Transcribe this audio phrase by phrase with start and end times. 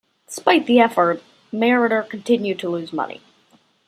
[0.25, 1.21] Despite the effort,
[1.53, 3.21] Meritor continued to lose money.